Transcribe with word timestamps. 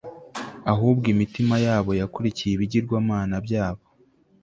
ahubwo 0.71 1.05
imitima 1.13 1.55
yabo 1.65 1.91
yakurikiye 2.01 2.53
ibigirwamana 2.55 3.35
byabo 3.45 3.83